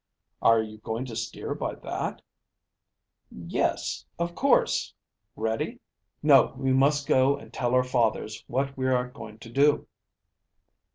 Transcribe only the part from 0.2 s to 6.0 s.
"Are you going to steer by that?" "Yes, of course. Ready?"